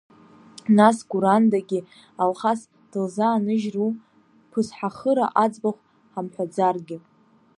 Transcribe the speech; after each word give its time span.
Нас 0.77 0.97
Гәырандагьы 1.09 1.79
Алхас 2.23 2.61
дылзааныжьру, 2.91 3.89
Ԥысҳахыра 4.51 5.25
аӡбахә 5.43 5.83
ҳамҳәаӡаргьы. 6.13 6.97